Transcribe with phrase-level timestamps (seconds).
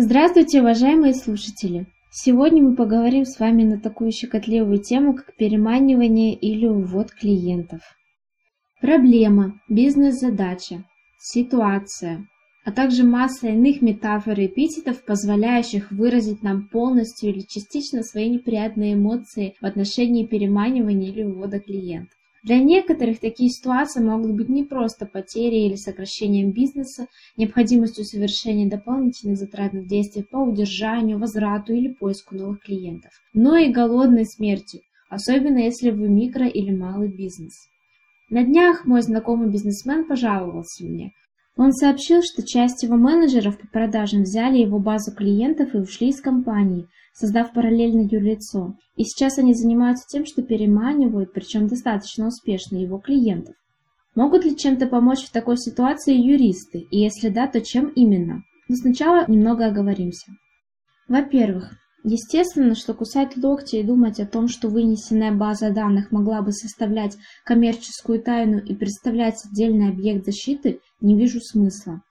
[0.00, 1.88] Здравствуйте, уважаемые слушатели!
[2.12, 7.80] Сегодня мы поговорим с вами на такую щекотливую тему, как переманивание или увод клиентов.
[8.80, 10.84] Проблема, бизнес-задача,
[11.18, 12.28] ситуация,
[12.64, 18.94] а также масса иных метафор и эпитетов, позволяющих выразить нам полностью или частично свои неприятные
[18.94, 22.17] эмоции в отношении переманивания или увода клиентов.
[22.44, 27.06] Для некоторых такие ситуации могут быть не просто потерей или сокращением бизнеса,
[27.36, 34.24] необходимостью совершения дополнительных затратных действий по удержанию, возврату или поиску новых клиентов, но и голодной
[34.24, 37.68] смертью, особенно если вы микро или малый бизнес.
[38.30, 41.12] На днях мой знакомый бизнесмен пожаловался мне.
[41.56, 46.20] Он сообщил, что часть его менеджеров по продажам взяли его базу клиентов и ушли из
[46.20, 48.76] компании, создав параллельное юрлицо.
[48.96, 53.54] И сейчас они занимаются тем, что переманивают, причем достаточно успешно, его клиентов.
[54.14, 56.86] Могут ли чем-то помочь в такой ситуации юристы?
[56.90, 58.42] И если да, то чем именно?
[58.68, 60.32] Но сначала немного оговоримся.
[61.06, 61.72] Во-первых,
[62.04, 67.16] естественно, что кусать локти и думать о том, что вынесенная база данных могла бы составлять
[67.44, 72.02] коммерческую тайну и представлять отдельный объект защиты, не вижу смысла.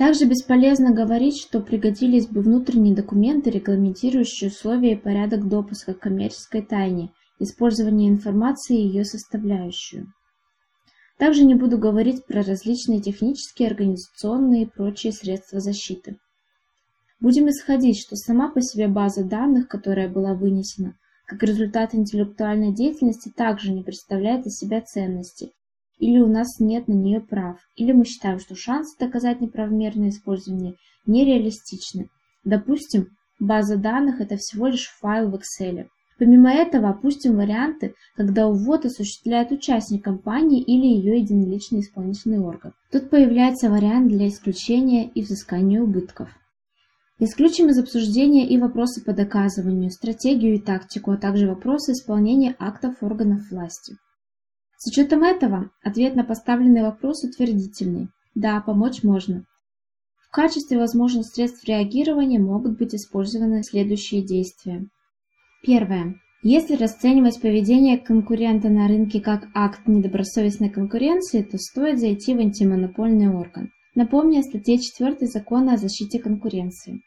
[0.00, 6.62] Также бесполезно говорить, что пригодились бы внутренние документы, регламентирующие условия и порядок допуска к коммерческой
[6.62, 10.10] тайне, использование информации и ее составляющую.
[11.18, 16.16] Также не буду говорить про различные технические, организационные и прочие средства защиты.
[17.20, 20.94] Будем исходить, что сама по себе база данных, которая была вынесена,
[21.26, 25.52] как результат интеллектуальной деятельности, также не представляет из себя ценности
[26.00, 30.74] или у нас нет на нее прав, или мы считаем, что шансы доказать неправомерное использование
[31.06, 32.08] нереалистичны.
[32.44, 35.86] Допустим, база данных– это всего лишь файл в Excel.
[36.18, 42.72] Помимо этого, опустим варианты, когда увод осуществляет участник компании или ее единоличный исполнительный орган.
[42.90, 46.28] Тут появляется вариант для исключения и взыскания убытков.
[47.18, 53.02] Исключим из обсуждения и вопросы по доказыванию, стратегию и тактику, а также вопросы исполнения актов
[53.02, 53.96] органов власти.
[54.82, 58.08] С учетом этого, ответ на поставленный вопрос утвердительный.
[58.34, 59.44] Да, помочь можно.
[60.26, 64.86] В качестве возможных средств реагирования могут быть использованы следующие действия.
[65.62, 66.14] Первое.
[66.42, 73.28] Если расценивать поведение конкурента на рынке как акт недобросовестной конкуренции, то стоит зайти в антимонопольный
[73.28, 73.72] орган.
[73.94, 77.02] Напомню о статье 4 Закона о защите конкуренции.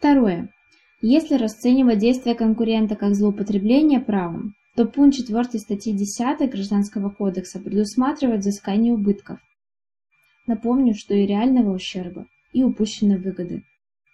[0.00, 0.52] Второе.
[1.00, 8.40] Если расценивать действия конкурента как злоупотребление правом, то пункт 4 статьи 10 Гражданского кодекса предусматривает
[8.40, 9.38] взыскание убытков.
[10.46, 13.64] Напомню, что и реального ущерба, и упущенной выгоды.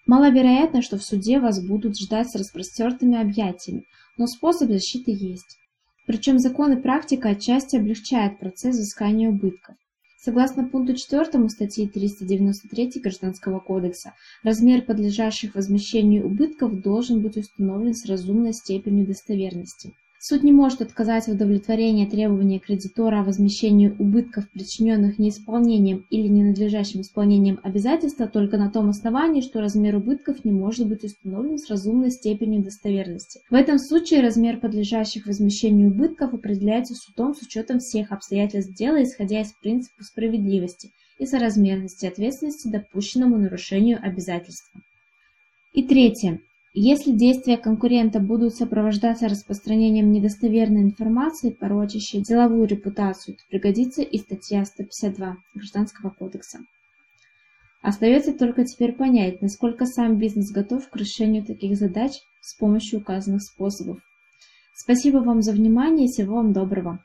[0.07, 3.85] Маловероятно, что в суде вас будут ждать с распростертыми объятиями,
[4.17, 5.59] но способ защиты есть.
[6.07, 9.77] Причем закон и практика отчасти облегчают процесс взыскания убытков.
[10.21, 18.05] Согласно пункту 4 статьи 393 Гражданского кодекса, размер подлежащих возмещению убытков должен быть установлен с
[18.09, 19.95] разумной степенью достоверности.
[20.21, 27.03] Суд не может отказать в удовлетворении требования кредитора о возмещении убытков, причиненных неисполнением или ненадлежащим
[27.03, 32.11] исполнением обязательства только на том основании, что размер убытков не может быть установлен с разумной
[32.11, 33.41] степенью достоверности.
[33.49, 39.41] В этом случае размер подлежащих возмещению убытков определяется судом с учетом всех обстоятельств дела, исходя
[39.41, 44.81] из принципа справедливости и соразмерности ответственности допущенному нарушению обязательства.
[45.73, 46.41] И третье.
[46.81, 54.65] Если действия конкурента будут сопровождаться распространением недостоверной информации, порочащей деловую репутацию, то пригодится и статья
[54.65, 56.61] 152 Гражданского кодекса.
[57.83, 63.43] Остается только теперь понять, насколько сам бизнес готов к решению таких задач с помощью указанных
[63.43, 63.99] способов.
[64.73, 67.01] Спасибо вам за внимание и всего вам доброго.